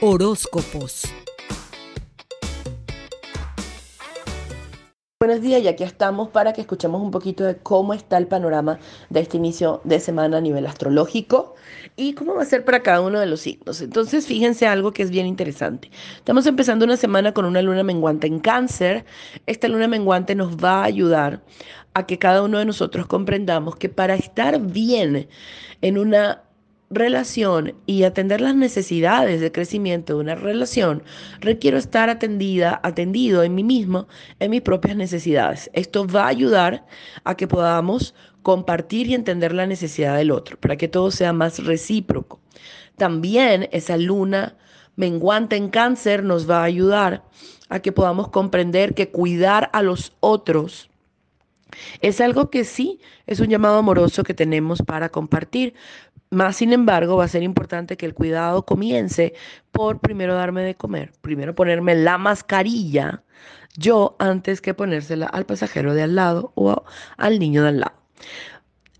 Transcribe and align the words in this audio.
Horóscopos. 0.00 1.04
Buenos 5.20 5.40
días 5.40 5.62
y 5.62 5.68
aquí 5.68 5.84
estamos 5.84 6.28
para 6.28 6.52
que 6.52 6.60
escuchemos 6.60 7.00
un 7.00 7.10
poquito 7.10 7.44
de 7.44 7.56
cómo 7.56 7.94
está 7.94 8.18
el 8.18 8.26
panorama 8.26 8.78
de 9.08 9.20
este 9.20 9.36
inicio 9.36 9.80
de 9.84 10.00
semana 10.00 10.38
a 10.38 10.40
nivel 10.40 10.66
astrológico 10.66 11.54
y 11.96 12.12
cómo 12.14 12.34
va 12.34 12.42
a 12.42 12.44
ser 12.46 12.64
para 12.64 12.82
cada 12.82 13.00
uno 13.00 13.20
de 13.20 13.26
los 13.26 13.40
signos. 13.40 13.80
Entonces, 13.80 14.26
fíjense 14.26 14.66
algo 14.66 14.92
que 14.92 15.02
es 15.02 15.10
bien 15.10 15.26
interesante. 15.26 15.90
Estamos 16.16 16.44
empezando 16.46 16.84
una 16.84 16.98
semana 16.98 17.32
con 17.32 17.46
una 17.46 17.62
luna 17.62 17.84
menguante 17.84 18.26
en 18.26 18.40
cáncer. 18.40 19.06
Esta 19.46 19.68
luna 19.68 19.88
menguante 19.88 20.34
nos 20.34 20.56
va 20.56 20.80
a 20.80 20.84
ayudar 20.84 21.42
a 21.94 22.04
que 22.04 22.18
cada 22.18 22.42
uno 22.42 22.58
de 22.58 22.66
nosotros 22.66 23.06
comprendamos 23.06 23.76
que 23.76 23.88
para 23.88 24.16
estar 24.16 24.60
bien 24.60 25.28
en 25.80 25.96
una 25.98 26.43
relación 26.94 27.74
y 27.86 28.04
atender 28.04 28.40
las 28.40 28.54
necesidades 28.54 29.40
de 29.40 29.52
crecimiento 29.52 30.14
de 30.14 30.20
una 30.20 30.34
relación, 30.34 31.02
requiero 31.40 31.78
estar 31.78 32.08
atendida, 32.08 32.80
atendido 32.82 33.42
en 33.42 33.54
mí 33.54 33.64
mismo, 33.64 34.08
en 34.40 34.50
mis 34.50 34.62
propias 34.62 34.96
necesidades. 34.96 35.70
Esto 35.72 36.06
va 36.06 36.24
a 36.24 36.28
ayudar 36.28 36.86
a 37.24 37.36
que 37.36 37.46
podamos 37.46 38.14
compartir 38.42 39.08
y 39.08 39.14
entender 39.14 39.52
la 39.52 39.66
necesidad 39.66 40.16
del 40.16 40.30
otro, 40.30 40.58
para 40.58 40.76
que 40.76 40.88
todo 40.88 41.10
sea 41.10 41.32
más 41.32 41.64
recíproco. 41.64 42.40
También 42.96 43.68
esa 43.72 43.96
luna 43.96 44.56
menguante 44.96 45.56
en 45.56 45.68
cáncer 45.68 46.22
nos 46.22 46.48
va 46.48 46.60
a 46.60 46.64
ayudar 46.64 47.24
a 47.68 47.80
que 47.80 47.92
podamos 47.92 48.28
comprender 48.28 48.94
que 48.94 49.10
cuidar 49.10 49.70
a 49.72 49.82
los 49.82 50.12
otros 50.20 50.90
es 52.00 52.20
algo 52.20 52.50
que 52.50 52.64
sí 52.64 53.00
es 53.26 53.40
un 53.40 53.48
llamado 53.48 53.78
amoroso 53.78 54.22
que 54.24 54.34
tenemos 54.34 54.82
para 54.82 55.08
compartir, 55.08 55.74
más 56.30 56.56
sin 56.56 56.72
embargo, 56.72 57.16
va 57.16 57.24
a 57.24 57.28
ser 57.28 57.42
importante 57.42 57.96
que 57.96 58.06
el 58.06 58.14
cuidado 58.14 58.64
comience 58.64 59.34
por 59.70 60.00
primero 60.00 60.34
darme 60.34 60.62
de 60.62 60.74
comer, 60.74 61.12
primero 61.20 61.54
ponerme 61.54 61.94
la 61.94 62.18
mascarilla 62.18 63.22
yo 63.76 64.16
antes 64.18 64.60
que 64.60 64.74
ponérsela 64.74 65.26
al 65.26 65.46
pasajero 65.46 65.94
de 65.94 66.02
al 66.02 66.14
lado 66.14 66.52
o 66.54 66.84
al 67.16 67.38
niño 67.38 67.62
de 67.62 67.68
al 67.68 67.80
lado. 67.80 67.94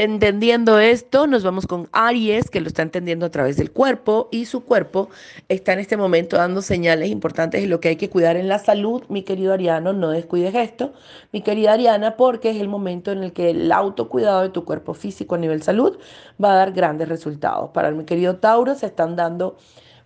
Entendiendo 0.00 0.78
esto, 0.78 1.26
nos 1.26 1.42
vamos 1.42 1.66
con 1.66 1.88
Aries, 1.90 2.50
que 2.50 2.60
lo 2.60 2.68
está 2.68 2.82
entendiendo 2.82 3.26
a 3.26 3.30
través 3.30 3.56
del 3.56 3.72
cuerpo 3.72 4.28
y 4.30 4.44
su 4.44 4.62
cuerpo 4.62 5.08
está 5.48 5.72
en 5.72 5.80
este 5.80 5.96
momento 5.96 6.36
dando 6.36 6.62
señales 6.62 7.10
importantes 7.10 7.62
de 7.62 7.66
lo 7.66 7.80
que 7.80 7.88
hay 7.88 7.96
que 7.96 8.08
cuidar 8.08 8.36
en 8.36 8.46
la 8.46 8.60
salud. 8.60 9.02
Mi 9.08 9.24
querido 9.24 9.52
Ariano, 9.52 9.92
no 9.92 10.10
descuides 10.10 10.54
esto, 10.54 10.92
mi 11.32 11.42
querida 11.42 11.72
Ariana, 11.72 12.16
porque 12.16 12.50
es 12.50 12.60
el 12.60 12.68
momento 12.68 13.10
en 13.10 13.24
el 13.24 13.32
que 13.32 13.50
el 13.50 13.72
autocuidado 13.72 14.42
de 14.42 14.50
tu 14.50 14.64
cuerpo 14.64 14.94
físico 14.94 15.34
a 15.34 15.38
nivel 15.38 15.64
salud 15.64 15.98
va 16.40 16.52
a 16.52 16.54
dar 16.58 16.70
grandes 16.70 17.08
resultados. 17.08 17.70
Para 17.70 17.90
mi 17.90 18.04
querido 18.04 18.36
Tauro, 18.36 18.76
se 18.76 18.86
están 18.86 19.16
dando 19.16 19.56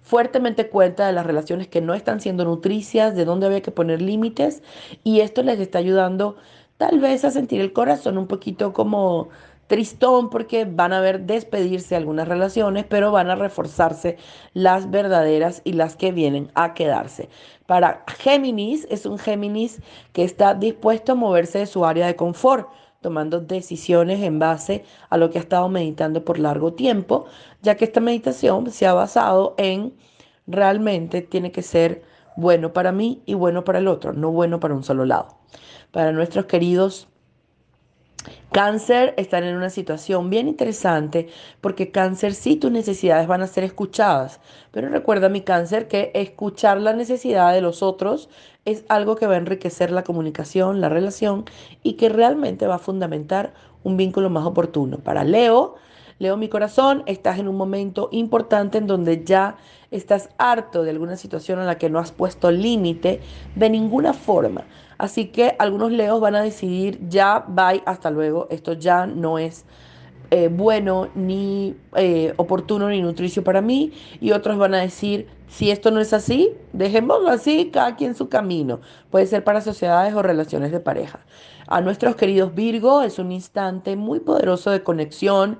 fuertemente 0.01 0.71
cuenta 0.71 1.06
de 1.06 1.12
las 1.12 1.27
relaciones 1.27 1.69
que 1.69 1.83
no 1.83 1.93
están 1.93 2.23
siendo 2.23 2.47
nutricias, 2.47 3.15
de 3.15 3.27
dónde 3.27 3.45
había 3.45 3.61
que 3.61 3.73
poner 3.73 4.01
límites 4.01 4.62
y 5.05 5.21
esto 5.21 5.43
les 5.43 5.61
está 5.61 5.81
ayudando 5.81 6.37
tal 6.79 6.99
vez 6.99 7.25
a 7.25 7.31
sentir 7.31 7.61
el 7.61 7.75
corazón 7.75 8.19
un 8.19 8.27
poquito 8.27 8.73
como 8.73 9.29
tristón 9.73 10.28
porque 10.28 10.67
van 10.67 10.92
a 10.92 11.01
ver 11.01 11.23
despedirse 11.23 11.97
algunas 11.97 12.28
relaciones, 12.28 12.84
pero 12.87 13.11
van 13.11 13.31
a 13.31 13.37
reforzarse 13.37 14.19
las 14.53 14.91
verdaderas 14.91 15.62
y 15.65 15.73
las 15.73 15.97
que 15.97 16.12
vienen 16.12 16.51
a 16.55 16.75
quedarse. 16.75 17.31
Para 17.65 18.05
Géminis 18.19 18.87
es 18.91 19.06
un 19.06 19.19
Géminis 19.19 19.81
que 20.12 20.25
está 20.25 20.53
dispuesto 20.53 21.12
a 21.12 21.15
moverse 21.15 21.61
de 21.61 21.67
su 21.67 21.87
área 21.87 22.06
de 22.06 22.17
confort 22.17 22.69
tomando 23.00 23.41
decisiones 23.41 24.20
en 24.20 24.39
base 24.39 24.84
a 25.09 25.17
lo 25.17 25.31
que 25.31 25.39
ha 25.39 25.41
estado 25.41 25.70
meditando 25.70 26.23
por 26.23 26.39
largo 26.39 26.75
tiempo, 26.75 27.25
ya 27.62 27.75
que 27.75 27.87
esta 27.87 28.00
meditación 28.00 28.70
se 28.70 28.87
ha 28.87 28.93
basado 28.93 29.55
en 29.56 29.95
realmente 30.47 31.23
tiene 31.23 31.50
que 31.50 31.62
ser 31.62 32.03
bueno 32.37 32.75
para 32.75 32.93
mí 32.93 33.23
y 33.25 33.33
bueno 33.33 33.65
para 33.65 33.78
el 33.78 33.89
otro, 33.89 34.12
no 34.12 34.33
bueno 34.33 34.61
para 34.61 34.75
un 34.75 34.84
solo 34.84 35.06
lado. 35.06 35.28
Para 35.93 36.12
nuestros 36.12 36.44
queridos 36.44 37.09
Cáncer 38.53 39.15
están 39.17 39.45
en 39.45 39.57
una 39.57 39.71
situación 39.71 40.29
bien 40.29 40.47
interesante 40.47 41.29
porque 41.63 41.91
cáncer 41.91 42.35
sí 42.35 42.57
tus 42.57 42.71
necesidades 42.71 43.27
van 43.27 43.41
a 43.41 43.47
ser 43.47 43.65
escuchadas, 43.65 44.41
pero 44.73 44.91
recuerda 44.91 45.31
mi 45.31 45.41
cáncer 45.41 45.89
que 45.89 46.11
escuchar 46.13 46.79
la 46.79 46.93
necesidad 46.93 47.55
de 47.55 47.63
los 47.63 47.83
otros 47.83 48.29
es 48.67 48.85
algo 48.91 49.17
que 49.17 49.27
va 49.27 49.35
a 49.35 49.39
enriquecer 49.39 49.91
la 49.91 50.05
comunicación, 50.05 50.83
la 50.83 50.91
relación 50.91 51.47
y 51.83 51.95
que 51.95 52.11
realmente 52.11 52.67
va 52.67 52.75
a 52.75 52.79
fundamentar 52.79 53.55
un 53.85 53.97
vínculo 53.97 54.29
más 54.29 54.45
oportuno. 54.45 54.99
Para 54.99 55.25
Leo, 55.25 55.77
Leo 56.22 56.37
mi 56.37 56.49
corazón, 56.49 57.03
estás 57.06 57.41
en 57.41 57.49
un 57.49 57.56
momento 57.56 58.09
importante 58.12 58.78
en 58.78 58.87
donde 58.87 59.25
ya 59.25 59.56
estás 59.91 60.28
harto 60.38 60.84
de 60.84 60.91
alguna 60.91 61.16
situación 61.16 61.59
en 61.59 61.66
la 61.66 61.78
que 61.78 61.91
no 61.91 61.99
has 61.99 62.12
puesto 62.12 62.53
límite 62.53 63.21
de 63.56 63.69
ninguna 63.69 64.12
forma. 64.12 64.62
Así 64.99 65.33
que 65.33 65.56
algunos 65.59 65.91
leos 65.91 66.21
van 66.21 66.37
a 66.37 66.43
decidir 66.43 67.00
ya, 67.09 67.44
bye, 67.49 67.83
hasta 67.87 68.12
luego, 68.12 68.47
esto 68.53 68.75
ya 68.75 69.05
no 69.05 69.37
es 69.37 69.65
eh, 70.34 70.48
bueno, 70.48 71.10
ni 71.15 71.76
eh, 71.94 72.32
oportuno, 72.38 72.88
ni 72.88 73.03
nutricio 73.03 73.44
para 73.44 73.60
mí. 73.60 73.93
Y 74.19 74.32
otros 74.32 74.56
van 74.56 74.72
a 74.72 74.81
decir, 74.81 75.28
si 75.47 75.70
esto 75.70 75.91
no 75.91 76.00
es 76.00 76.15
así, 76.15 76.54
dejémoslo 76.72 77.28
así, 77.28 77.69
cada 77.70 77.97
quien 77.97 78.15
su 78.15 78.31
camino. 78.31 78.81
Puede 79.10 79.26
ser 79.26 79.44
para 79.44 79.60
sociedades 79.60 80.15
o 80.15 80.22
relaciones 80.22 80.72
de 80.72 80.81
pareja. 80.81 81.21
A 81.66 81.82
nuestros 81.82 82.16
queridos 82.16 82.54
Virgo 82.54 83.03
es 83.03 83.19
un 83.19 83.31
instante 83.31 83.94
muy 83.94 84.21
poderoso 84.21 84.71
de 84.71 84.82
conexión. 84.82 85.59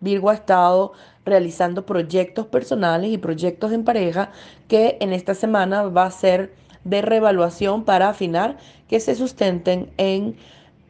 Virgo 0.00 0.30
ha 0.30 0.34
estado 0.34 0.92
realizando 1.26 1.84
proyectos 1.84 2.46
personales 2.46 3.10
y 3.10 3.18
proyectos 3.18 3.72
en 3.72 3.84
pareja 3.84 4.32
que 4.68 4.96
en 5.02 5.12
esta 5.12 5.34
semana 5.34 5.82
va 5.82 6.06
a 6.06 6.10
ser 6.10 6.54
de 6.84 7.02
revaluación 7.02 7.84
para 7.84 8.08
afinar 8.08 8.56
que 8.88 9.00
se 9.00 9.14
sustenten 9.16 9.92
en 9.98 10.38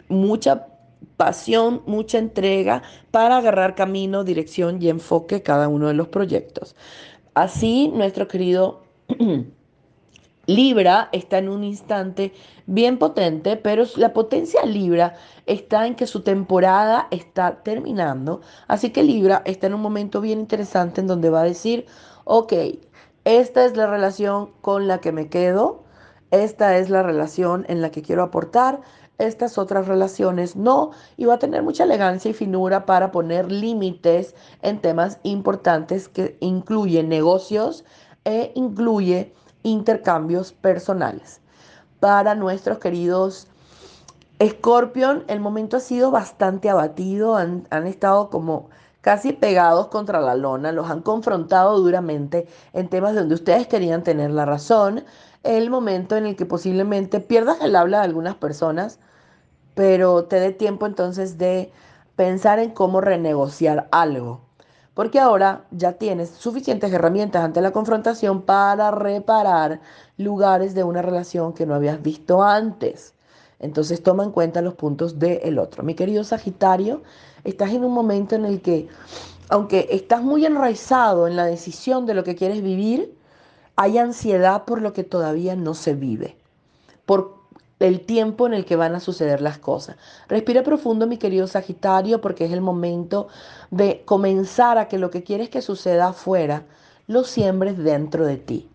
mucha 0.08 0.68
pasión, 1.16 1.82
mucha 1.86 2.18
entrega 2.18 2.82
para 3.10 3.38
agarrar 3.38 3.74
camino, 3.74 4.24
dirección 4.24 4.80
y 4.82 4.88
enfoque 4.88 5.42
cada 5.42 5.68
uno 5.68 5.88
de 5.88 5.94
los 5.94 6.08
proyectos. 6.08 6.74
Así, 7.34 7.88
nuestro 7.88 8.28
querido 8.28 8.82
Libra 10.46 11.08
está 11.12 11.38
en 11.38 11.48
un 11.48 11.64
instante 11.64 12.32
bien 12.66 12.98
potente, 12.98 13.56
pero 13.56 13.84
la 13.96 14.12
potencia 14.12 14.64
Libra 14.64 15.14
está 15.46 15.86
en 15.86 15.94
que 15.94 16.06
su 16.06 16.22
temporada 16.22 17.08
está 17.10 17.62
terminando. 17.62 18.42
Así 18.68 18.90
que 18.90 19.02
Libra 19.02 19.42
está 19.46 19.66
en 19.68 19.74
un 19.74 19.80
momento 19.80 20.20
bien 20.20 20.40
interesante 20.40 21.00
en 21.00 21.06
donde 21.06 21.30
va 21.30 21.40
a 21.40 21.44
decir, 21.44 21.86
ok, 22.24 22.52
esta 23.24 23.64
es 23.64 23.76
la 23.76 23.86
relación 23.86 24.52
con 24.60 24.86
la 24.86 25.00
que 25.00 25.12
me 25.12 25.28
quedo, 25.28 25.84
esta 26.30 26.76
es 26.76 26.90
la 26.90 27.02
relación 27.02 27.64
en 27.68 27.80
la 27.80 27.90
que 27.90 28.02
quiero 28.02 28.22
aportar, 28.22 28.80
estas 29.18 29.58
otras 29.58 29.86
relaciones 29.86 30.56
no, 30.56 30.90
y 31.16 31.24
va 31.24 31.34
a 31.34 31.38
tener 31.38 31.62
mucha 31.62 31.84
elegancia 31.84 32.30
y 32.30 32.34
finura 32.34 32.86
para 32.86 33.12
poner 33.12 33.50
límites 33.50 34.34
en 34.62 34.80
temas 34.80 35.18
importantes 35.22 36.08
que 36.08 36.36
incluyen 36.40 37.08
negocios 37.08 37.84
e 38.24 38.52
incluye 38.54 39.32
intercambios 39.62 40.52
personales. 40.52 41.40
Para 42.00 42.34
nuestros 42.34 42.78
queridos 42.78 43.48
Scorpion, 44.42 45.24
el 45.28 45.40
momento 45.40 45.76
ha 45.76 45.80
sido 45.80 46.10
bastante 46.10 46.68
abatido, 46.68 47.36
han, 47.36 47.66
han 47.70 47.86
estado 47.86 48.30
como 48.30 48.68
casi 49.00 49.32
pegados 49.32 49.88
contra 49.88 50.20
la 50.20 50.34
lona, 50.34 50.72
los 50.72 50.90
han 50.90 51.02
confrontado 51.02 51.78
duramente 51.78 52.48
en 52.72 52.88
temas 52.88 53.14
donde 53.14 53.34
ustedes 53.34 53.66
querían 53.68 54.02
tener 54.02 54.30
la 54.30 54.46
razón, 54.46 55.04
el 55.44 55.70
momento 55.70 56.16
en 56.16 56.26
el 56.26 56.36
que 56.36 56.46
posiblemente 56.46 57.20
pierdas 57.20 57.60
el 57.60 57.76
habla 57.76 57.98
de 57.98 58.04
algunas 58.04 58.34
personas, 58.34 58.98
pero 59.74 60.24
te 60.24 60.40
dé 60.40 60.52
tiempo 60.52 60.86
entonces 60.86 61.38
de 61.38 61.70
pensar 62.16 62.58
en 62.58 62.70
cómo 62.70 63.00
renegociar 63.00 63.88
algo. 63.92 64.40
Porque 64.94 65.18
ahora 65.18 65.64
ya 65.72 65.94
tienes 65.94 66.30
suficientes 66.30 66.92
herramientas 66.92 67.44
ante 67.44 67.60
la 67.60 67.72
confrontación 67.72 68.42
para 68.42 68.90
reparar 68.92 69.80
lugares 70.16 70.74
de 70.74 70.84
una 70.84 71.02
relación 71.02 71.52
que 71.52 71.66
no 71.66 71.74
habías 71.74 72.00
visto 72.00 72.42
antes. 72.42 73.14
Entonces 73.58 74.02
toma 74.02 74.24
en 74.24 74.30
cuenta 74.30 74.62
los 74.62 74.74
puntos 74.74 75.18
del 75.18 75.58
otro. 75.58 75.82
Mi 75.82 75.94
querido 75.94 76.22
Sagitario, 76.22 77.02
estás 77.42 77.72
en 77.72 77.84
un 77.84 77.92
momento 77.92 78.36
en 78.36 78.44
el 78.44 78.62
que, 78.62 78.88
aunque 79.48 79.88
estás 79.90 80.22
muy 80.22 80.46
enraizado 80.46 81.26
en 81.26 81.34
la 81.34 81.44
decisión 81.44 82.06
de 82.06 82.14
lo 82.14 82.22
que 82.22 82.36
quieres 82.36 82.62
vivir, 82.62 83.16
hay 83.76 83.98
ansiedad 83.98 84.64
por 84.64 84.80
lo 84.82 84.92
que 84.92 85.04
todavía 85.04 85.56
no 85.56 85.74
se 85.74 85.94
vive, 85.94 86.36
por 87.06 87.44
el 87.80 88.00
tiempo 88.00 88.46
en 88.46 88.54
el 88.54 88.64
que 88.64 88.76
van 88.76 88.94
a 88.94 89.00
suceder 89.00 89.40
las 89.40 89.58
cosas. 89.58 89.96
Respira 90.28 90.62
profundo, 90.62 91.06
mi 91.06 91.18
querido 91.18 91.46
Sagitario, 91.46 92.20
porque 92.20 92.46
es 92.46 92.52
el 92.52 92.60
momento 92.60 93.28
de 93.70 94.02
comenzar 94.04 94.78
a 94.78 94.88
que 94.88 94.98
lo 94.98 95.10
que 95.10 95.22
quieres 95.22 95.48
que 95.48 95.60
suceda 95.60 96.08
afuera, 96.08 96.64
lo 97.06 97.24
siembres 97.24 97.76
dentro 97.76 98.24
de 98.24 98.36
ti. 98.36 98.68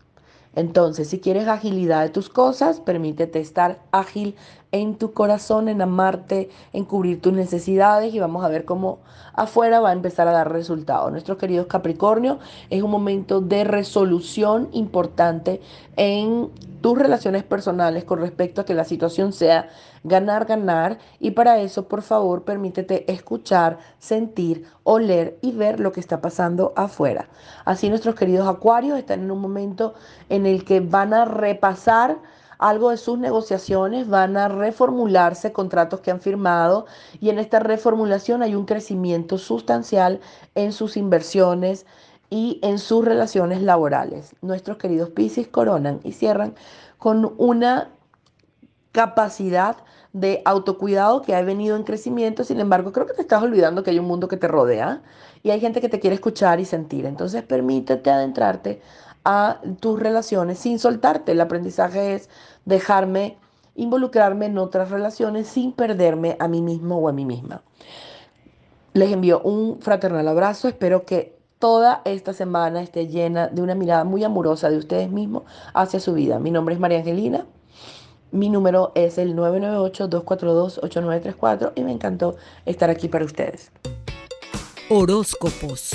Entonces, 0.56 1.08
si 1.08 1.20
quieres 1.20 1.48
agilidad 1.48 2.04
de 2.04 2.10
tus 2.10 2.30
cosas, 2.30 2.80
permítete 2.80 3.40
estar 3.40 3.80
ágil 3.92 4.36
en 4.72 4.96
tu 4.96 5.14
corazón, 5.14 5.68
en 5.68 5.82
amarte, 5.82 6.50
en 6.74 6.86
cubrir 6.86 7.22
tus 7.22 7.34
necesidades 7.34 8.14
y 8.14 8.20
vamos 8.20 8.46
a 8.46 8.50
ver 8.50 8.66
cómo 8.66 9.00
afuera 9.34 9.80
va 9.80 9.90
a 9.90 9.94
empezar 9.94 10.28
a 10.28 10.32
dar 10.32 10.52
resultados. 10.52 11.12
Nuestros 11.12 11.38
queridos 11.38 11.68
Capricornio, 11.68 12.40
es 12.70 12.84
un 12.84 12.92
momento 12.92 13.42
de 13.42 13.64
resolución 13.64 14.70
importante 14.74 15.62
en 15.96 16.50
tus 16.82 16.98
relaciones 16.98 17.44
personales 17.44 18.04
con 18.04 18.20
respecto 18.20 18.62
a 18.62 18.66
que 18.66 18.74
la 18.74 18.84
situación 18.84 19.34
sea 19.34 19.70
ganar, 20.04 20.46
ganar. 20.46 20.98
Y 21.20 21.32
para 21.32 21.60
eso, 21.60 21.88
por 21.88 22.02
favor, 22.02 22.44
permítete 22.44 23.12
escuchar, 23.12 23.80
sentir, 23.98 24.66
oler 24.84 25.38
y 25.42 25.52
ver 25.52 25.80
lo 25.80 25.92
que 25.92 26.00
está 26.00 26.22
pasando 26.22 26.74
afuera. 26.76 27.28
Así 27.66 27.90
nuestros 27.90 28.16
queridos 28.16 28.48
acuarios 28.48 28.98
están 28.98 29.22
en 29.22 29.32
un 29.32 29.40
momento 29.40 29.94
en 30.30 30.46
el 30.46 30.64
que 30.64 30.80
van 30.80 31.14
a 31.14 31.26
repasar 31.26 32.18
algo 32.60 32.92
de 32.92 32.98
sus 32.98 33.18
negociaciones, 33.18 34.08
van 34.08 34.38
a 34.38 34.50
reformularse 34.50 35.52
contratos 35.52 36.02
que 36.02 36.12
han 36.12 36.20
firmado 36.20 36.86
y 37.20 37.30
en 37.30 37.40
esta 37.40 37.60
reformulación 37.60 38.44
hay 38.44 38.54
un 38.54 38.66
crecimiento 38.66 39.38
sustancial 39.38 40.20
en 40.56 40.74
sus 40.74 40.98
inversiones 40.98 41.86
y 42.30 42.60
en 42.62 42.78
sus 42.78 43.04
relaciones 43.04 43.62
laborales. 43.64 44.36
Nuestros 44.42 44.78
queridos 44.78 45.10
Piscis 45.10 45.48
coronan 45.48 46.02
y 46.04 46.12
cierran 46.12 46.54
con 46.98 47.34
una 47.38 47.90
capacidad 48.92 49.78
de 50.14 50.42
autocuidado 50.46 51.22
que 51.22 51.36
ha 51.36 51.42
venido 51.44 51.76
en 51.76 51.84
crecimiento. 51.84 52.44
Sin 52.44 52.60
embargo, 52.60 52.92
creo 52.92 53.06
que 53.06 53.14
te 53.14 53.22
estás 53.22 53.42
olvidando 53.42 53.84
que 53.84 53.92
hay 53.92 54.00
un 54.00 54.08
mundo 54.08 54.28
que 54.28 54.38
te 54.38 54.48
rodea 54.48 55.02
y 55.44 55.52
hay 55.52 55.60
gente 55.60 55.82
que 55.82 55.90
te 55.90 56.00
quiere 56.00 56.16
escuchar 56.16 56.60
y 56.60 56.66
sentir. 56.66 57.06
Entonces, 57.06 57.44
permítete 57.44 58.10
adentrarte 58.10 58.82
a 59.24 59.62
tus 59.80 60.00
relaciones 60.00 60.60
sin 60.60 60.80
soltarte. 60.80 61.34
El 61.34 61.42
aprendizaje 61.42 62.16
es 62.16 62.30
dejarme 62.66 63.38
involucrarme 63.76 64.48
en 64.48 64.58
otras 64.58 64.90
relaciones 64.92 65.48
sin 65.48 65.72
perderme 65.72 66.36
a 66.40 66.48
mí 66.48 66.62
mismo 66.62 66.98
o 66.98 67.08
a 67.08 67.14
mí 67.14 67.26
misma. 67.26 67.62
Les 68.94 69.12
envío 69.12 69.42
un 69.42 69.80
fraternal 69.82 70.28
abrazo. 70.28 70.68
Espero 70.68 71.06
que 71.06 71.38
toda 71.60 72.02
esta 72.06 72.34
semana 72.34 72.82
esté 72.82 73.08
llena 73.08 73.48
de 73.48 73.62
una 73.62 73.76
mirada 73.76 74.04
muy 74.04 74.24
amorosa 74.24 74.70
de 74.70 74.78
ustedes 74.78 75.12
mismos 75.12 75.44
hacia 75.74 76.00
su 76.00 76.14
vida. 76.14 76.40
Mi 76.40 76.52
nombre 76.52 76.76
es 76.76 76.82
María 76.82 77.00
Angelina. 77.00 77.46
Mi 78.32 78.50
número 78.50 78.92
es 78.96 79.18
el 79.18 79.36
998-242-8934 79.36 81.74
y 81.76 81.84
me 81.84 81.92
encantó 81.92 82.38
estar 82.66 82.90
aquí 82.90 83.08
para 83.08 83.24
ustedes. 83.26 83.72
Horóscopos 84.90 85.92